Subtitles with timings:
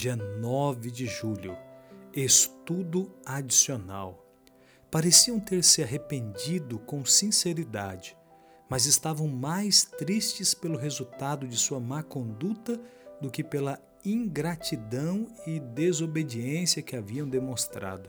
[0.00, 1.58] Dia 9 de julho.
[2.14, 4.24] Estudo adicional.
[4.92, 8.16] Pareciam ter se arrependido com sinceridade,
[8.70, 12.80] mas estavam mais tristes pelo resultado de sua má conduta
[13.20, 18.08] do que pela ingratidão e desobediência que haviam demonstrado.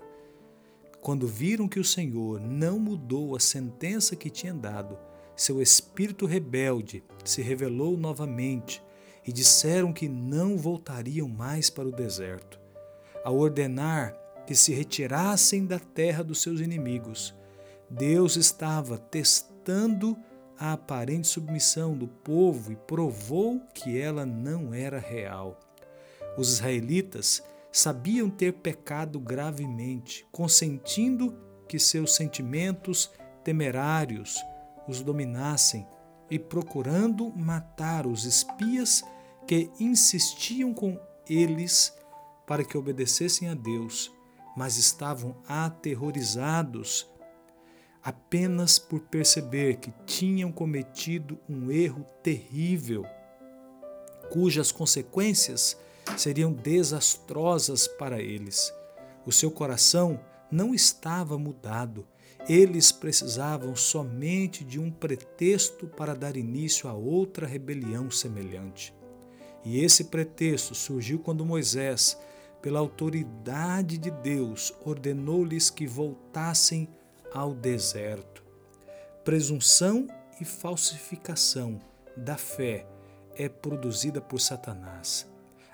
[1.01, 4.95] Quando viram que o Senhor não mudou a sentença que tinha dado,
[5.35, 8.79] seu espírito rebelde se revelou novamente
[9.29, 12.59] e disseram que não voltariam mais para o deserto.
[13.23, 17.35] Ao ordenar que se retirassem da terra dos seus inimigos,
[17.87, 20.17] Deus estava testando
[20.57, 25.59] a aparente submissão do povo e provou que ela não era real.
[26.35, 31.37] Os israelitas sabiam ter pecado gravemente, consentindo
[31.67, 33.11] que seus sentimentos
[33.43, 34.43] temerários
[34.87, 35.85] os dominassem
[36.31, 39.03] e procurando matar os espias
[39.49, 40.95] que insistiam com
[41.27, 41.91] eles
[42.45, 44.11] para que obedecessem a Deus,
[44.55, 47.09] mas estavam aterrorizados
[48.03, 53.03] apenas por perceber que tinham cometido um erro terrível,
[54.29, 55.75] cujas consequências
[56.15, 58.71] seriam desastrosas para eles.
[59.25, 62.07] O seu coração não estava mudado.
[62.47, 68.98] Eles precisavam somente de um pretexto para dar início a outra rebelião semelhante.
[69.63, 72.17] E esse pretexto surgiu quando Moisés,
[72.61, 76.87] pela autoridade de Deus, ordenou-lhes que voltassem
[77.33, 78.43] ao deserto.
[79.23, 80.07] Presunção
[80.39, 81.79] e falsificação
[82.15, 82.85] da fé
[83.35, 85.27] é produzida por Satanás.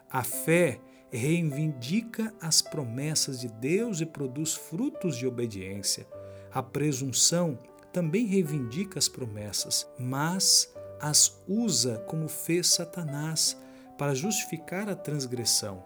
[0.09, 0.79] A fé
[1.11, 6.07] reivindica as promessas de Deus e produz frutos de obediência.
[6.51, 7.57] A presunção
[7.93, 13.57] também reivindica as promessas, mas as usa como fez Satanás
[13.97, 15.83] para justificar a transgressão.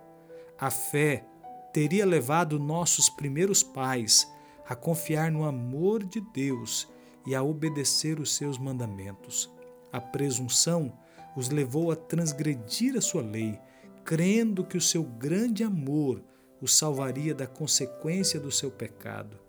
[0.58, 1.26] A fé
[1.72, 4.28] teria levado nossos primeiros pais
[4.68, 6.88] a confiar no amor de Deus
[7.26, 9.50] e a obedecer os seus mandamentos.
[9.92, 10.94] A presunção
[11.36, 13.60] os levou a transgredir a sua lei,
[14.04, 16.24] crendo que o seu grande amor
[16.62, 19.40] os salvaria da consequência do seu pecado.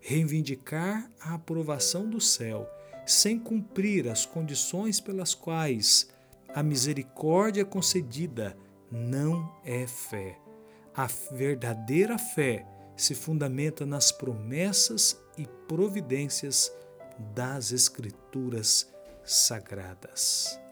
[0.00, 2.68] Reivindicar a aprovação do céu,
[3.06, 6.08] sem cumprir as condições pelas quais
[6.54, 8.56] a misericórdia concedida
[8.90, 10.38] não é fé.
[10.94, 12.64] A verdadeira fé
[12.96, 16.72] se fundamenta nas promessas e providências
[17.34, 18.92] das Escrituras
[19.24, 20.63] sagradas.